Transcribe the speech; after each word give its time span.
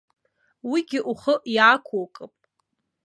Уигьы 0.69 0.99
ухы 1.11 1.33
иаақәукып. 1.55 2.33